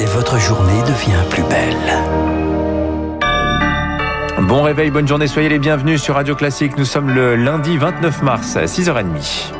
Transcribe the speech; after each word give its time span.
et 0.00 0.06
votre 0.06 0.38
journée 0.38 0.82
devient 0.86 1.22
plus 1.28 1.42
belle. 1.42 1.76
Bon 4.48 4.62
réveil, 4.62 4.90
bonne 4.90 5.06
journée, 5.06 5.26
soyez 5.26 5.50
les 5.50 5.58
bienvenus 5.58 6.02
sur 6.02 6.14
Radio 6.14 6.34
Classique. 6.34 6.78
Nous 6.78 6.86
sommes 6.86 7.10
le 7.10 7.36
lundi 7.36 7.76
29 7.76 8.22
mars 8.22 8.56
à 8.56 8.64
6h30. 8.64 9.52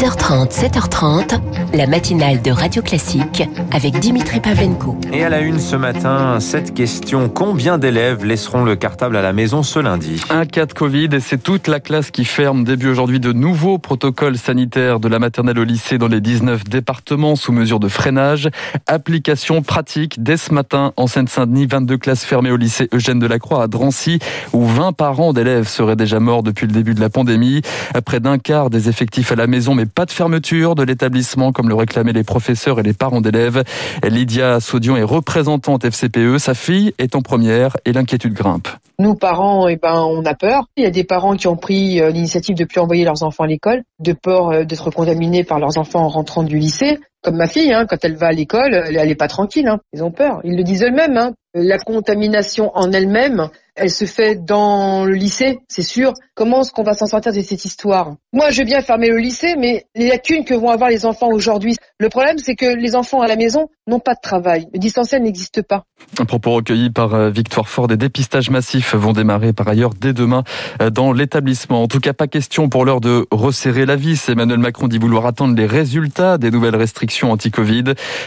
6h30, 0.00 0.50
7h30, 0.50 1.40
la 1.74 1.86
matinale 1.86 2.40
de 2.40 2.50
Radio 2.50 2.80
Classique 2.80 3.46
avec 3.70 3.98
Dimitri 3.98 4.40
Pavlenko. 4.40 4.96
Et 5.12 5.24
à 5.24 5.28
la 5.28 5.40
une 5.40 5.58
ce 5.58 5.76
matin, 5.76 6.40
cette 6.40 6.72
question 6.72 7.28
combien 7.28 7.76
d'élèves 7.76 8.24
laisseront 8.24 8.64
le 8.64 8.76
cartable 8.76 9.14
à 9.14 9.20
la 9.20 9.34
maison 9.34 9.62
ce 9.62 9.78
lundi? 9.78 10.18
Un 10.30 10.46
cas 10.46 10.64
de 10.64 10.72
Covid 10.72 11.10
et 11.12 11.20
c'est 11.20 11.42
toute 11.42 11.68
la 11.68 11.80
classe 11.80 12.10
qui 12.10 12.24
ferme. 12.24 12.64
Début 12.64 12.88
aujourd'hui 12.88 13.20
de 13.20 13.34
nouveaux 13.34 13.76
protocoles 13.76 14.38
sanitaires 14.38 15.00
de 15.00 15.08
la 15.08 15.18
maternelle 15.18 15.58
au 15.58 15.64
lycée 15.64 15.98
dans 15.98 16.08
les 16.08 16.22
19 16.22 16.64
départements 16.64 17.36
sous 17.36 17.52
mesure 17.52 17.78
de 17.78 17.88
freinage. 17.88 18.48
Application 18.86 19.60
pratique 19.60 20.22
dès 20.22 20.38
ce 20.38 20.54
matin 20.54 20.94
en 20.96 21.08
Seine-Saint-Denis, 21.08 21.66
22 21.66 21.98
classes 21.98 22.24
fermées 22.24 22.52
au 22.52 22.56
lycée 22.56 22.88
Eugène 22.94 23.18
Delacroix 23.18 23.64
à 23.64 23.66
Drancy 23.66 24.18
où 24.54 24.64
20 24.64 24.94
parents 24.94 25.34
d'élèves 25.34 25.68
seraient 25.68 25.94
déjà 25.94 26.20
morts 26.20 26.42
depuis 26.42 26.66
le 26.66 26.72
début 26.72 26.94
de 26.94 27.00
la 27.00 27.10
pandémie. 27.10 27.60
Près 28.06 28.20
d'un 28.20 28.38
quart 28.38 28.70
des 28.70 28.88
effectifs 28.88 29.30
à 29.30 29.36
la 29.36 29.46
maison 29.46 29.74
mais 29.74 29.89
pas 29.90 30.06
de 30.06 30.10
fermeture 30.10 30.74
de 30.74 30.82
l'établissement 30.82 31.52
comme 31.52 31.68
le 31.68 31.74
réclamaient 31.74 32.12
les 32.12 32.24
professeurs 32.24 32.80
et 32.80 32.82
les 32.82 32.92
parents 32.92 33.20
d'élèves. 33.20 33.62
Lydia 34.02 34.60
Saudion 34.60 34.96
est 34.96 35.02
représentante 35.02 35.84
FCPE. 35.84 36.38
Sa 36.38 36.54
fille 36.54 36.92
est 36.98 37.14
en 37.14 37.22
première 37.22 37.76
et 37.84 37.92
l'inquiétude 37.92 38.32
grimpe. 38.32 38.68
Nous, 39.00 39.14
parents, 39.14 39.66
eh 39.66 39.76
ben, 39.76 40.02
on 40.02 40.24
a 40.26 40.34
peur. 40.34 40.66
Il 40.76 40.84
y 40.84 40.86
a 40.86 40.90
des 40.90 41.04
parents 41.04 41.34
qui 41.34 41.46
ont 41.48 41.56
pris 41.56 42.02
euh, 42.02 42.10
l'initiative 42.10 42.54
de 42.54 42.64
plus 42.64 42.80
envoyer 42.80 43.04
leurs 43.04 43.22
enfants 43.22 43.44
à 43.44 43.46
l'école, 43.46 43.82
de 43.98 44.12
peur 44.12 44.50
euh, 44.50 44.64
d'être 44.64 44.90
contaminés 44.90 45.42
par 45.42 45.58
leurs 45.58 45.78
enfants 45.78 46.00
en 46.00 46.08
rentrant 46.08 46.42
du 46.42 46.58
lycée. 46.58 46.98
Comme 47.22 47.36
ma 47.36 47.46
fille, 47.46 47.72
hein, 47.72 47.86
quand 47.88 47.96
elle 48.02 48.16
va 48.16 48.26
à 48.26 48.32
l'école, 48.32 48.74
elle 48.74 49.08
n'est 49.08 49.14
pas 49.14 49.28
tranquille. 49.28 49.66
Hein. 49.68 49.80
Ils 49.94 50.04
ont 50.04 50.10
peur. 50.10 50.40
Ils 50.44 50.54
le 50.54 50.62
disent 50.64 50.82
eux-mêmes. 50.82 51.16
Hein. 51.16 51.32
La 51.54 51.78
contamination 51.78 52.72
en 52.74 52.92
elle-même, 52.92 53.48
elle 53.74 53.90
se 53.90 54.04
fait 54.04 54.36
dans 54.36 55.04
le 55.04 55.14
lycée, 55.14 55.58
c'est 55.68 55.82
sûr. 55.82 56.12
Comment 56.34 56.62
est-ce 56.62 56.72
qu'on 56.72 56.82
va 56.82 56.94
s'en 56.94 57.06
sortir 57.06 57.32
de 57.32 57.40
cette 57.40 57.64
histoire? 57.64 58.14
Moi, 58.32 58.50
je 58.50 58.60
veux 58.60 58.64
bien 58.64 58.80
fermer 58.82 59.08
le 59.08 59.18
lycée, 59.18 59.56
mais 59.56 59.86
les 59.94 60.08
lacunes 60.08 60.44
que 60.44 60.54
vont 60.54 60.70
avoir 60.70 60.90
les 60.90 61.06
enfants 61.06 61.28
aujourd'hui, 61.28 61.76
le 61.98 62.08
problème, 62.08 62.38
c'est 62.38 62.54
que 62.56 62.66
les 62.66 62.96
enfants 62.96 63.20
à 63.20 63.28
la 63.28 63.36
maison 63.36 63.68
n'ont 63.90 64.00
pas 64.00 64.14
de 64.14 64.20
travail. 64.22 64.66
Le 64.72 64.78
distanciel 64.78 65.22
n'existe 65.22 65.62
pas. 65.62 65.84
Un 66.18 66.24
propos 66.24 66.52
recueilli 66.52 66.90
par 66.90 67.14
euh, 67.14 67.30
Victoire 67.30 67.68
Ford. 67.68 67.88
Des 67.88 67.96
dépistages 67.96 68.50
massifs 68.50 68.94
vont 68.94 69.12
démarrer 69.12 69.52
par 69.52 69.68
ailleurs 69.68 69.92
dès 69.98 70.12
demain 70.12 70.44
euh, 70.80 70.90
dans 70.90 71.12
l'établissement. 71.12 71.82
En 71.82 71.88
tout 71.88 72.00
cas, 72.00 72.12
pas 72.12 72.26
question 72.26 72.68
pour 72.68 72.84
l'heure 72.84 73.00
de 73.00 73.26
resserrer 73.30 73.84
la 73.84 73.96
vis. 73.96 74.28
Emmanuel 74.28 74.58
Macron 74.58 74.88
dit 74.88 74.98
vouloir 74.98 75.26
attendre 75.26 75.54
les 75.54 75.66
résultats 75.66 76.38
des 76.38 76.50
nouvelles 76.50 76.76
restrictions 76.76 77.32
anti-Covid. 77.32 77.84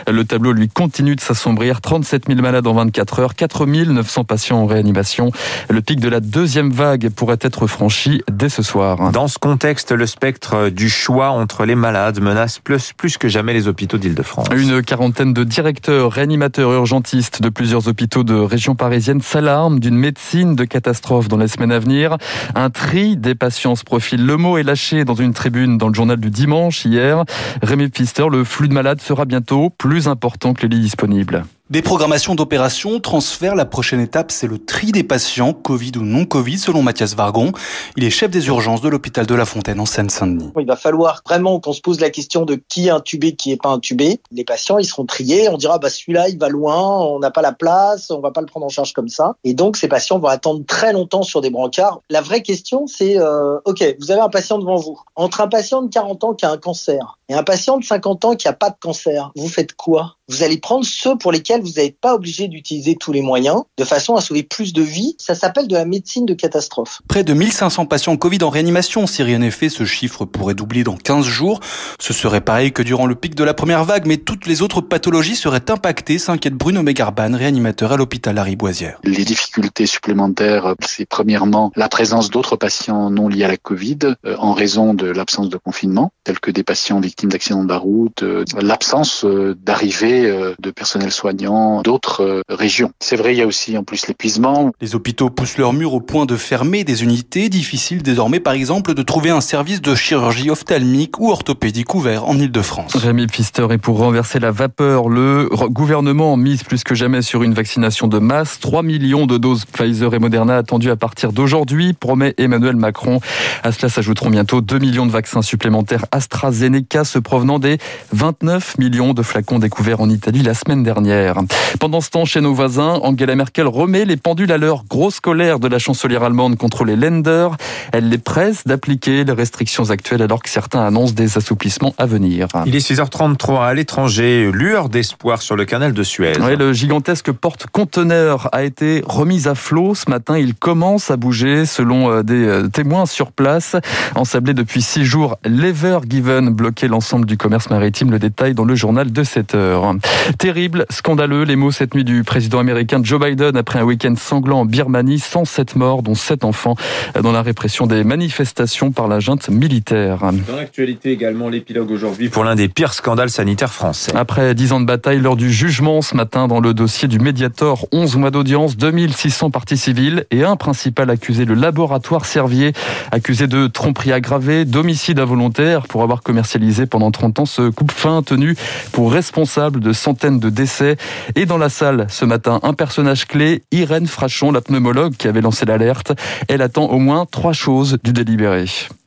Le 0.07 0.23
tableau, 0.23 0.53
lui, 0.53 0.69
continue 0.69 1.15
de 1.15 1.21
s'assombrir. 1.21 1.81
37 1.81 2.27
000 2.27 2.41
malades 2.41 2.67
en 2.67 2.73
24 2.73 3.19
heures, 3.19 3.35
4 3.35 3.65
900 3.65 4.23
patients 4.23 4.59
en 4.59 4.65
réanimation. 4.65 5.31
Le 5.69 5.81
pic 5.81 5.99
de 5.99 6.09
la 6.09 6.19
deuxième 6.19 6.71
vague 6.71 7.09
pourrait 7.09 7.37
être 7.41 7.67
franchi 7.67 8.21
dès 8.31 8.49
ce 8.49 8.61
soir. 8.61 9.11
Dans 9.11 9.27
ce 9.27 9.39
contexte, 9.39 9.91
le 9.91 10.05
spectre 10.05 10.69
du 10.69 10.89
choix 10.89 11.29
entre 11.29 11.65
les 11.65 11.75
malades 11.75 12.19
menace 12.21 12.59
plus, 12.59 12.93
plus 12.93 13.17
que 13.17 13.27
jamais 13.27 13.53
les 13.53 13.67
hôpitaux 13.67 13.97
d'Île-de-France. 13.97 14.47
Une 14.55 14.81
quarantaine 14.81 15.33
de 15.33 15.43
directeurs, 15.53 16.11
réanimateurs, 16.11 16.71
urgentistes 16.71 17.39
de 17.39 17.49
plusieurs 17.49 17.87
hôpitaux 17.87 18.23
de 18.23 18.33
région 18.33 18.73
parisienne 18.73 19.21
s'alarment 19.21 19.79
d'une 19.79 19.95
médecine 19.95 20.55
de 20.55 20.63
catastrophe 20.63 21.27
dans 21.27 21.37
les 21.37 21.47
semaines 21.47 21.71
à 21.71 21.77
venir. 21.77 22.17
Un 22.55 22.71
tri 22.71 23.17
des 23.17 23.35
patients 23.35 23.75
se 23.75 23.83
profile. 23.83 24.25
Le 24.25 24.35
mot 24.35 24.57
est 24.57 24.63
lâché 24.63 25.05
dans 25.05 25.13
une 25.13 25.33
tribune 25.33 25.77
dans 25.77 25.89
le 25.89 25.93
journal 25.93 26.19
du 26.19 26.31
dimanche 26.31 26.85
hier. 26.85 27.23
Rémi 27.61 27.89
Pfister, 27.89 28.25
le 28.31 28.43
flux 28.43 28.67
de 28.67 28.73
malades 28.73 28.99
sera 28.99 29.25
bientôt 29.25 29.69
plus 29.69 30.07
important 30.07 30.55
que 30.55 30.63
les 30.63 30.69
lits 30.69 30.81
disponibles. 30.81 31.45
Des 31.69 31.81
programmations 31.81 32.35
d'opérations, 32.35 32.99
transferts, 32.99 33.55
la 33.55 33.63
prochaine 33.63 34.01
étape, 34.01 34.31
c'est 34.31 34.47
le 34.47 34.57
tri 34.57 34.91
des 34.91 35.05
patients, 35.05 35.53
Covid 35.53 35.93
ou 35.95 36.01
non 36.01 36.25
Covid, 36.25 36.57
selon 36.57 36.83
Mathias 36.83 37.15
Vargon. 37.15 37.53
Il 37.95 38.03
est 38.03 38.09
chef 38.09 38.29
des 38.29 38.47
urgences 38.47 38.81
de 38.81 38.89
l'hôpital 38.89 39.25
de 39.25 39.33
La 39.33 39.45
Fontaine 39.45 39.79
en 39.79 39.85
Seine-Saint-Denis. 39.85 40.51
Il 40.59 40.67
va 40.67 40.75
falloir 40.75 41.21
vraiment 41.25 41.61
qu'on 41.61 41.71
se 41.71 41.79
pose 41.79 42.01
la 42.01 42.09
question 42.09 42.43
de 42.43 42.55
qui 42.55 42.87
est 42.87 42.89
intubé, 42.89 43.31
qui 43.37 43.53
est 43.53 43.61
pas 43.61 43.69
intubé. 43.69 44.19
Les 44.29 44.43
patients, 44.43 44.77
ils 44.77 44.83
seront 44.83 45.05
triés. 45.05 45.47
On 45.47 45.55
dira, 45.55 45.79
bah, 45.79 45.89
celui-là, 45.89 46.27
il 46.27 46.37
va 46.37 46.49
loin, 46.49 46.99
on 46.99 47.19
n'a 47.19 47.31
pas 47.31 47.41
la 47.41 47.53
place, 47.53 48.11
on 48.11 48.19
va 48.19 48.31
pas 48.31 48.41
le 48.41 48.47
prendre 48.47 48.65
en 48.65 48.69
charge 48.69 48.91
comme 48.91 49.07
ça. 49.07 49.35
Et 49.45 49.53
donc, 49.53 49.77
ces 49.77 49.87
patients 49.87 50.19
vont 50.19 50.27
attendre 50.27 50.65
très 50.67 50.91
longtemps 50.91 51.23
sur 51.23 51.39
des 51.39 51.49
brancards. 51.49 52.01
La 52.09 52.19
vraie 52.19 52.41
question, 52.41 52.87
c'est, 52.87 53.17
euh, 53.17 53.57
OK, 53.63 53.81
vous 54.01 54.11
avez 54.11 54.21
un 54.21 54.29
patient 54.29 54.59
devant 54.59 54.75
vous. 54.75 54.99
Entre 55.15 55.39
un 55.39 55.47
patient 55.47 55.81
de 55.81 55.87
40 55.87 56.25
ans 56.25 56.33
qui 56.33 56.45
a 56.45 56.51
un 56.51 56.57
cancer 56.57 57.19
et 57.29 57.33
un 57.33 57.43
patient 57.43 57.77
de 57.77 57.85
50 57.85 58.25
ans 58.25 58.35
qui 58.35 58.49
a 58.49 58.53
pas 58.53 58.69
de 58.69 58.75
cancer, 58.81 59.31
vous 59.37 59.47
faites 59.47 59.73
quoi? 59.73 60.17
Vous 60.29 60.41
allez 60.41 60.57
prendre 60.57 60.85
ceux 60.85 61.17
pour 61.17 61.33
lesquels 61.33 61.61
vous 61.61 61.73
n'êtes 61.77 61.99
pas 61.99 62.15
obligé 62.15 62.47
d'utiliser 62.47 62.95
tous 62.95 63.11
les 63.11 63.21
moyens 63.21 63.63
de 63.77 63.83
façon 63.83 64.15
à 64.15 64.21
sauver 64.21 64.43
plus 64.43 64.71
de 64.71 64.81
vies. 64.81 65.15
Ça 65.19 65.35
s'appelle 65.35 65.67
de 65.67 65.75
la 65.75 65.83
médecine 65.83 66.25
de 66.25 66.33
catastrophe. 66.33 67.01
Près 67.09 67.25
de 67.25 67.33
1500 67.33 67.85
patients 67.87 68.15
Covid 68.15 68.41
en 68.43 68.49
réanimation. 68.49 69.05
Si 69.05 69.21
rien 69.21 69.39
n'est 69.39 69.51
fait, 69.51 69.67
ce 69.67 69.83
chiffre 69.83 70.23
pourrait 70.23 70.53
doubler 70.53 70.85
dans 70.85 70.95
15 70.95 71.25
jours. 71.25 71.59
Ce 71.99 72.13
serait 72.13 72.39
pareil 72.39 72.71
que 72.71 72.81
durant 72.81 73.05
le 73.05 73.15
pic 73.15 73.35
de 73.35 73.43
la 73.43 73.53
première 73.53 73.83
vague, 73.83 74.05
mais 74.05 74.15
toutes 74.15 74.45
les 74.45 74.61
autres 74.61 74.79
pathologies 74.79 75.35
seraient 75.35 75.69
impactées, 75.69 76.19
s'inquiète 76.19 76.53
Bruno 76.53 76.83
Megarban, 76.83 77.35
réanimateur 77.35 77.91
à 77.91 77.97
l'hôpital 77.97 78.35
Lariboisière. 78.35 78.99
Les 79.03 79.25
difficultés 79.25 79.85
supplémentaires, 79.85 80.75
c'est 80.79 81.05
premièrement 81.05 81.71
la 81.75 81.89
présence 81.89 82.29
d'autres 82.29 82.55
patients 82.55 83.09
non 83.09 83.27
liés 83.27 83.43
à 83.43 83.49
la 83.49 83.57
Covid 83.57 83.99
euh, 84.25 84.35
en 84.37 84.53
raison 84.53 84.93
de 84.93 85.07
l'absence 85.07 85.49
de 85.49 85.57
confinement, 85.57 86.13
tels 86.23 86.39
que 86.39 86.51
des 86.51 86.63
patients 86.63 87.01
victimes 87.01 87.29
d'accidents 87.29 87.63
de 87.65 87.69
la 87.69 87.77
route, 87.77 88.23
euh, 88.23 88.45
l'absence 88.61 89.25
euh, 89.25 89.55
d'arrivée 89.61 90.22
de 90.23 90.71
personnel 90.71 91.11
soignant 91.11 91.81
d'autres 91.81 92.43
régions. 92.49 92.91
C'est 92.99 93.15
vrai, 93.15 93.33
il 93.33 93.39
y 93.39 93.41
a 93.41 93.47
aussi 93.47 93.77
en 93.77 93.83
plus 93.83 94.07
l'épuisement. 94.07 94.71
Les 94.81 94.95
hôpitaux 94.95 95.29
poussent 95.29 95.57
leurs 95.57 95.73
murs 95.73 95.93
au 95.93 96.01
point 96.01 96.25
de 96.25 96.35
fermer 96.35 96.83
des 96.83 97.03
unités. 97.03 97.49
Difficile 97.49 98.03
désormais, 98.03 98.39
par 98.39 98.53
exemple, 98.53 98.93
de 98.93 99.01
trouver 99.01 99.29
un 99.29 99.41
service 99.41 99.81
de 99.81 99.95
chirurgie 99.95 100.49
ophtalmique 100.49 101.19
ou 101.19 101.31
orthopédique 101.31 101.93
ouvert 101.95 102.27
en 102.27 102.37
Ile-de-France. 102.37 102.95
Rémi 102.95 103.27
Pfister, 103.27 103.67
et 103.71 103.77
pour 103.77 103.97
renverser 103.97 104.39
la 104.39 104.51
vapeur, 104.51 105.09
le 105.09 105.49
gouvernement 105.69 106.37
mise 106.37 106.63
plus 106.63 106.83
que 106.83 106.95
jamais 106.95 107.21
sur 107.21 107.43
une 107.43 107.53
vaccination 107.53 108.07
de 108.07 108.19
masse. 108.19 108.59
3 108.59 108.83
millions 108.83 109.25
de 109.25 109.37
doses 109.37 109.65
Pfizer 109.65 110.13
et 110.13 110.19
Moderna 110.19 110.57
attendues 110.57 110.91
à 110.91 110.95
partir 110.95 111.33
d'aujourd'hui, 111.33 111.93
promet 111.93 112.33
Emmanuel 112.37 112.75
Macron. 112.75 113.19
À 113.63 113.71
cela 113.71 113.89
s'ajouteront 113.89 114.29
bientôt 114.29 114.61
2 114.61 114.79
millions 114.79 115.05
de 115.05 115.11
vaccins 115.11 115.41
supplémentaires 115.41 116.05
AstraZeneca, 116.11 117.03
se 117.03 117.19
provenant 117.19 117.59
des 117.59 117.77
29 118.11 118.77
millions 118.77 119.13
de 119.13 119.21
flacons 119.21 119.59
découverts 119.59 120.01
en 120.01 120.02
Italie 120.09 120.41
la 120.41 120.53
semaine 120.53 120.83
dernière. 120.83 121.35
Pendant 121.79 122.01
ce 122.01 122.09
temps, 122.09 122.25
chez 122.25 122.41
nos 122.41 122.53
voisins, 122.53 122.99
Angela 123.03 123.35
Merkel 123.35 123.67
remet 123.67 124.05
les 124.05 124.17
pendules 124.17 124.51
à 124.51 124.57
l'heure. 124.57 124.83
Grosse 124.89 125.19
colère 125.19 125.59
de 125.59 125.67
la 125.67 125.79
chancelière 125.79 126.23
allemande 126.23 126.57
contre 126.57 126.85
les 126.85 126.95
lenders. 126.95 127.57
Elle 127.91 128.09
les 128.09 128.17
presse 128.17 128.65
d'appliquer 128.65 129.23
les 129.23 129.33
restrictions 129.33 129.89
actuelles 129.89 130.21
alors 130.21 130.41
que 130.41 130.49
certains 130.49 130.85
annoncent 130.85 131.13
des 131.13 131.37
assouplissements 131.37 131.93
à 131.97 132.05
venir. 132.05 132.47
Il 132.65 132.75
est 132.75 132.91
6h33 132.91 133.63
à 133.63 133.73
l'étranger, 133.73 134.49
lueur 134.51 134.89
d'espoir 134.89 135.41
sur 135.41 135.55
le 135.55 135.65
canal 135.65 135.93
de 135.93 136.03
Suez. 136.03 136.33
Oui, 136.39 136.55
le 136.55 136.73
gigantesque 136.73 137.31
porte-conteneur 137.31 138.49
a 138.51 138.63
été 138.63 139.03
remis 139.05 139.47
à 139.47 139.55
flot 139.55 139.95
ce 139.95 140.09
matin. 140.09 140.37
Il 140.37 140.55
commence 140.55 141.11
à 141.11 141.17
bouger 141.17 141.65
selon 141.65 142.11
euh, 142.11 142.23
des 142.23 142.45
euh, 142.45 142.67
témoins 142.67 143.05
sur 143.05 143.31
place. 143.31 143.75
Ensablé 144.15 144.53
depuis 144.53 144.81
six 144.81 145.05
jours, 145.05 145.37
l'Ever 145.45 145.99
Given 146.07 146.49
bloquait 146.49 146.87
l'ensemble 146.87 147.25
du 147.25 147.37
commerce 147.37 147.69
maritime. 147.69 148.11
Le 148.11 148.19
détail 148.19 148.53
dans 148.53 148.65
le 148.65 148.75
journal 148.75 149.11
de 149.11 149.23
7 149.23 149.55
heures. 149.55 149.92
Terrible, 150.37 150.85
scandaleux, 150.89 151.43
les 151.43 151.55
mots 151.55 151.71
cette 151.71 151.95
nuit 151.95 152.03
du 152.03 152.23
président 152.23 152.59
américain 152.59 152.99
Joe 153.03 153.19
Biden 153.19 153.57
après 153.57 153.79
un 153.79 153.83
week-end 153.83 154.15
sanglant 154.17 154.61
en 154.61 154.65
Birmanie. 154.65 155.19
107 155.19 155.75
morts, 155.75 156.03
dont 156.03 156.15
7 156.15 156.45
enfants, 156.45 156.75
dans 157.21 157.31
la 157.31 157.41
répression 157.41 157.87
des 157.87 158.03
manifestations 158.03 158.91
par 158.91 159.07
la 159.07 159.19
junte 159.19 159.49
militaire. 159.49 160.19
Dans 160.47 160.55
l'actualité 160.55 161.11
également, 161.11 161.49
l'épilogue 161.49 161.91
aujourd'hui 161.91 162.29
pour 162.29 162.43
l'un 162.43 162.55
des 162.55 162.69
pires 162.69 162.93
scandales 162.93 163.29
sanitaires 163.29 163.73
français. 163.73 164.11
Après 164.15 164.53
10 164.55 164.73
ans 164.73 164.79
de 164.79 164.85
bataille 164.85 165.19
lors 165.19 165.35
du 165.35 165.51
jugement 165.51 166.01
ce 166.01 166.15
matin 166.15 166.47
dans 166.47 166.59
le 166.59 166.73
dossier 166.73 167.07
du 167.07 167.19
Mediator, 167.19 167.87
11 167.91 168.17
mois 168.17 168.31
d'audience, 168.31 168.77
2600 168.77 169.51
parties 169.51 169.77
civiles 169.77 170.25
et 170.31 170.43
un 170.43 170.55
principal 170.55 171.09
accusé, 171.09 171.45
le 171.45 171.53
laboratoire 171.53 172.25
Servier, 172.25 172.73
accusé 173.11 173.47
de 173.47 173.67
tromperie 173.67 174.11
aggravée, 174.11 174.65
d'homicide 174.65 175.19
involontaire 175.19 175.87
pour 175.87 176.03
avoir 176.03 176.21
commercialisé 176.21 176.85
pendant 176.85 177.11
30 177.11 177.39
ans 177.39 177.45
ce 177.45 177.69
coupe-fin 177.69 178.23
tenu 178.23 178.55
pour 178.91 179.11
responsable 179.11 179.79
de 179.83 179.93
centaines 179.93 180.39
de 180.39 180.49
décès. 180.49 180.97
Et 181.35 181.45
dans 181.45 181.59
la 181.59 181.69
salle 181.69 182.07
ce 182.09 182.25
matin, 182.25 182.59
un 182.63 182.73
personnage 182.73 183.27
clé, 183.27 183.63
Irène 183.71 184.07
Frachon, 184.07 184.51
la 184.51 184.61
pneumologue 184.61 185.15
qui 185.15 185.27
avait 185.27 185.41
lancé 185.41 185.65
l'alerte. 185.65 186.13
Elle 186.47 186.63
attend 186.63 186.85
au 186.85 186.97
moins 186.97 187.27
trois 187.29 187.53
choses 187.53 187.99
du 188.03 188.13
délibéré. 188.13 188.65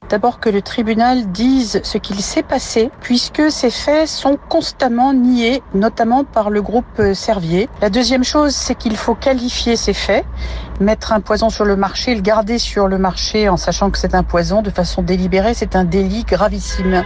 D'abord 0.08 0.38
que 0.38 0.48
le 0.48 0.62
tribunal 0.62 1.32
dise 1.32 1.80
ce 1.82 1.98
qu'il 1.98 2.20
s'est 2.20 2.42
passé, 2.42 2.90
puisque 3.00 3.50
ces 3.50 3.70
faits 3.70 4.08
sont 4.08 4.38
constamment 4.48 5.12
niés, 5.12 5.62
notamment 5.74 6.24
par 6.24 6.50
le 6.50 6.62
groupe 6.62 7.02
Servier. 7.14 7.68
La 7.82 7.90
deuxième 7.90 8.24
chose, 8.24 8.54
c'est 8.54 8.74
qu'il 8.74 8.96
faut 8.96 9.14
qualifier 9.14 9.76
ces 9.76 9.92
faits, 9.92 10.24
mettre 10.80 11.12
un 11.12 11.20
poison 11.20 11.50
sur 11.50 11.64
le 11.64 11.76
marché, 11.76 12.14
le 12.14 12.20
garder 12.20 12.58
sur 12.58 12.88
le 12.88 12.98
marché 12.98 13.48
en 13.48 13.56
sachant 13.56 13.90
que 13.90 13.98
c'est 13.98 14.14
un 14.14 14.22
poison 14.22 14.62
de 14.62 14.70
façon 14.70 15.02
délibérée, 15.02 15.54
c'est 15.54 15.76
un 15.76 15.84
délit 15.84 16.24
gravissime. 16.24 17.02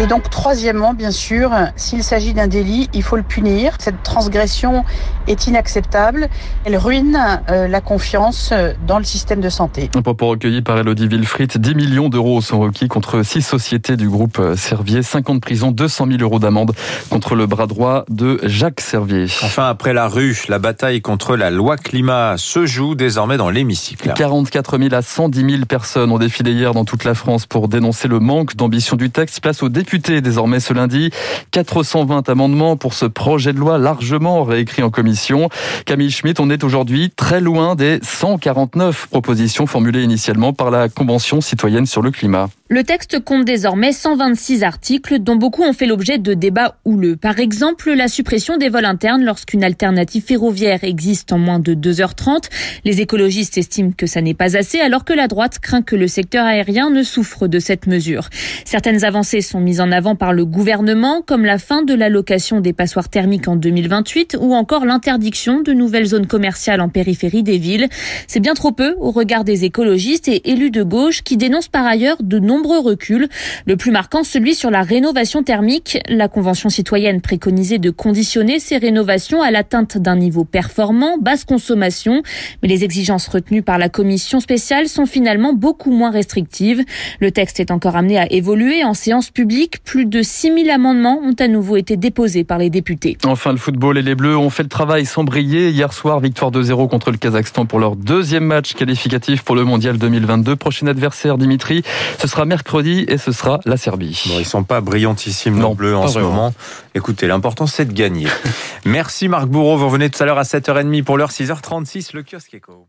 Et 0.00 0.06
donc, 0.06 0.28
troisièmement, 0.30 0.94
bien 0.94 1.10
sûr, 1.10 1.52
s'il 1.76 2.02
s'agit 2.02 2.34
d'un 2.34 2.48
délit, 2.48 2.88
il 2.92 3.02
faut 3.02 3.16
le 3.16 3.22
punir. 3.22 3.74
Cette 3.78 4.02
transgression 4.02 4.84
est 5.26 5.46
inacceptable. 5.46 6.28
Elle 6.64 6.76
ruine 6.76 7.18
euh, 7.50 7.68
la 7.68 7.80
confiance 7.80 8.52
dans 8.86 8.98
le 8.98 9.04
système 9.04 9.40
de 9.40 9.48
santé. 9.48 9.90
Un 9.96 10.02
propos 10.02 10.28
recueilli 10.28 10.62
par 10.62 10.78
Elodie 10.78 11.08
Wilfried. 11.08 11.56
10 11.56 11.74
millions 11.74 12.08
d'euros 12.16 12.40
sont 12.40 12.60
requis 12.60 12.88
contre 12.88 13.22
six 13.22 13.42
sociétés 13.42 13.98
du 13.98 14.08
groupe 14.08 14.40
Servier. 14.56 15.02
50 15.02 15.42
prisons, 15.42 15.70
200 15.70 16.06
000 16.12 16.22
euros 16.22 16.38
d'amende 16.38 16.72
contre 17.10 17.34
le 17.34 17.46
bras 17.46 17.66
droit 17.66 18.06
de 18.08 18.40
Jacques 18.42 18.80
Servier. 18.80 19.26
Enfin, 19.42 19.68
après 19.68 19.92
la 19.92 20.08
rue, 20.08 20.44
la 20.48 20.58
bataille 20.58 21.02
contre 21.02 21.36
la 21.36 21.50
loi 21.50 21.76
climat 21.76 22.38
se 22.38 22.64
joue 22.64 22.94
désormais 22.94 23.36
dans 23.36 23.50
l'hémicycle. 23.50 24.14
44 24.16 24.78
000 24.78 24.94
à 24.94 25.02
110 25.02 25.40
000 25.40 25.64
personnes 25.66 26.10
ont 26.10 26.16
défilé 26.16 26.52
hier 26.52 26.72
dans 26.72 26.86
toute 26.86 27.04
la 27.04 27.12
France 27.12 27.44
pour 27.44 27.68
dénoncer 27.68 28.08
le 28.08 28.18
manque 28.18 28.56
d'ambition 28.56 28.96
du 28.96 29.10
texte. 29.10 29.42
Place 29.42 29.62
aux 29.62 29.68
députés 29.68 30.22
désormais 30.22 30.60
ce 30.60 30.72
lundi. 30.72 31.10
420 31.50 32.30
amendements 32.30 32.78
pour 32.78 32.94
ce 32.94 33.04
projet 33.04 33.52
de 33.52 33.58
loi 33.58 33.76
largement 33.76 34.42
réécrit 34.42 34.82
en 34.82 34.88
commission. 34.88 35.50
Camille 35.84 36.10
Schmitt, 36.10 36.40
on 36.40 36.48
est 36.48 36.64
aujourd'hui 36.64 37.10
très 37.14 37.42
loin 37.42 37.74
des 37.74 37.98
149 38.02 39.08
propositions 39.10 39.66
formulées 39.66 40.02
initialement 40.02 40.54
par 40.54 40.70
la 40.70 40.88
Convention 40.88 41.42
citoyenne 41.42 41.84
sur 41.84 42.00
le 42.00 42.05
climat. 42.12 42.50
Le 42.68 42.82
texte 42.82 43.20
compte 43.20 43.44
désormais 43.44 43.92
126 43.92 44.64
articles 44.64 45.20
dont 45.20 45.36
beaucoup 45.36 45.62
ont 45.62 45.72
fait 45.72 45.86
l'objet 45.86 46.18
de 46.18 46.34
débats 46.34 46.78
houleux. 46.84 47.14
Par 47.14 47.38
exemple, 47.38 47.92
la 47.92 48.08
suppression 48.08 48.56
des 48.56 48.68
vols 48.68 48.86
internes 48.86 49.24
lorsqu'une 49.24 49.62
alternative 49.62 50.24
ferroviaire 50.24 50.82
existe 50.82 51.32
en 51.32 51.38
moins 51.38 51.60
de 51.60 51.74
2h30. 51.74 52.48
Les 52.84 53.00
écologistes 53.00 53.56
estiment 53.56 53.92
que 53.96 54.08
ça 54.08 54.20
n'est 54.20 54.34
pas 54.34 54.56
assez 54.56 54.80
alors 54.80 55.04
que 55.04 55.12
la 55.12 55.28
droite 55.28 55.60
craint 55.60 55.82
que 55.82 55.94
le 55.94 56.08
secteur 56.08 56.44
aérien 56.44 56.90
ne 56.90 57.04
souffre 57.04 57.46
de 57.46 57.60
cette 57.60 57.86
mesure. 57.86 58.30
Certaines 58.64 59.04
avancées 59.04 59.42
sont 59.42 59.60
mises 59.60 59.80
en 59.80 59.92
avant 59.92 60.16
par 60.16 60.32
le 60.32 60.44
gouvernement 60.44 61.22
comme 61.24 61.44
la 61.44 61.58
fin 61.58 61.84
de 61.84 61.94
l'allocation 61.94 62.60
des 62.60 62.72
passoires 62.72 63.08
thermiques 63.08 63.46
en 63.46 63.54
2028 63.54 64.38
ou 64.40 64.54
encore 64.54 64.86
l'interdiction 64.86 65.60
de 65.60 65.72
nouvelles 65.72 66.06
zones 66.06 66.26
commerciales 66.26 66.80
en 66.80 66.88
périphérie 66.88 67.44
des 67.44 67.58
villes. 67.58 67.86
C'est 68.26 68.40
bien 68.40 68.54
trop 68.54 68.72
peu 68.72 68.96
au 68.98 69.12
regard 69.12 69.44
des 69.44 69.64
écologistes 69.64 70.26
et 70.26 70.50
élus 70.50 70.72
de 70.72 70.82
gauche 70.82 71.22
qui 71.22 71.36
dénoncent 71.36 71.68
par 71.68 71.86
ailleurs 71.86 72.16
de 72.20 72.40
nombreux 72.56 72.80
reculs. 72.80 73.28
Le 73.66 73.76
plus 73.76 73.90
marquant, 73.90 74.24
celui 74.24 74.54
sur 74.54 74.70
la 74.70 74.82
rénovation 74.82 75.42
thermique. 75.42 75.98
La 76.08 76.28
Convention 76.28 76.70
citoyenne 76.70 77.20
préconisait 77.20 77.78
de 77.78 77.90
conditionner 77.90 78.58
ces 78.60 78.78
rénovations 78.78 79.42
à 79.42 79.50
l'atteinte 79.50 79.98
d'un 79.98 80.16
niveau 80.16 80.44
performant, 80.44 81.18
basse 81.18 81.44
consommation. 81.44 82.22
Mais 82.62 82.68
les 82.68 82.84
exigences 82.84 83.28
retenues 83.28 83.62
par 83.62 83.78
la 83.78 83.88
commission 83.88 84.40
spéciale 84.40 84.88
sont 84.88 85.06
finalement 85.06 85.52
beaucoup 85.52 85.90
moins 85.90 86.10
restrictives. 86.10 86.82
Le 87.20 87.30
texte 87.30 87.60
est 87.60 87.70
encore 87.70 87.96
amené 87.96 88.18
à 88.18 88.32
évoluer 88.32 88.84
en 88.84 88.94
séance 88.94 89.30
publique. 89.30 89.82
Plus 89.84 90.06
de 90.06 90.22
6000 90.22 90.70
amendements 90.70 91.20
ont 91.22 91.36
à 91.38 91.48
nouveau 91.48 91.76
été 91.76 91.96
déposés 91.96 92.44
par 92.44 92.58
les 92.58 92.70
députés. 92.70 93.18
Enfin, 93.26 93.52
le 93.52 93.58
football 93.58 93.98
et 93.98 94.02
les 94.02 94.14
Bleus 94.14 94.36
ont 94.36 94.50
fait 94.50 94.62
le 94.62 94.68
travail 94.70 95.04
sans 95.04 95.24
briller. 95.24 95.70
Hier 95.70 95.92
soir, 95.92 96.20
victoire 96.20 96.50
2-0 96.50 96.88
contre 96.88 97.10
le 97.10 97.18
Kazakhstan 97.18 97.66
pour 97.66 97.80
leur 97.80 97.96
deuxième 97.96 98.44
match 98.44 98.72
qualificatif 98.72 99.42
pour 99.42 99.56
le 99.56 99.64
Mondial 99.64 99.98
2022. 99.98 100.56
Prochain 100.56 100.86
adversaire, 100.86 101.36
Dimitri, 101.36 101.82
ce 102.18 102.26
sera 102.26 102.45
mercredi 102.46 103.04
et 103.08 103.18
ce 103.18 103.32
sera 103.32 103.60
la 103.64 103.76
Serbie. 103.76 104.22
Bon, 104.26 104.38
ils 104.38 104.46
sont 104.46 104.64
pas 104.64 104.80
brillantissimes 104.80 105.58
non, 105.58 105.74
bleus 105.74 105.96
en 105.96 106.08
ce 106.08 106.18
moment. 106.18 106.54
Écoutez, 106.94 107.26
l'important 107.26 107.66
c'est 107.66 107.84
de 107.84 107.92
gagner. 107.92 108.28
Merci 108.84 109.28
Marc 109.28 109.46
Bourreau, 109.46 109.76
vous 109.76 109.86
revenez 109.86 110.10
tout 110.10 110.22
à 110.22 110.26
l'heure 110.26 110.38
à 110.38 110.44
7h30 110.44 111.02
pour 111.02 111.18
l'heure 111.18 111.30
6h36, 111.30 112.10
le 112.14 112.22
kiosque 112.22 112.54
éco. 112.54 112.88